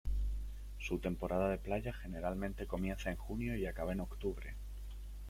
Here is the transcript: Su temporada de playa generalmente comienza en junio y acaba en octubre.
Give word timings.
Su 0.79 0.97
temporada 0.97 1.47
de 1.49 1.59
playa 1.59 1.93
generalmente 1.93 2.65
comienza 2.65 3.11
en 3.11 3.17
junio 3.17 3.55
y 3.55 3.67
acaba 3.67 3.91
en 3.93 3.99
octubre. 3.99 4.55